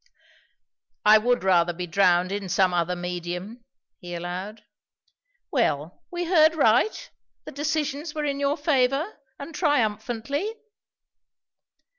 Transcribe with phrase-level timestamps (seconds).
[1.05, 3.63] "I would rather be drowned in some other medium,"
[3.99, 4.63] he allowed.
[5.51, 7.11] "Well, we heard right?
[7.45, 10.55] The decisions were in your favour, and triumphantly?"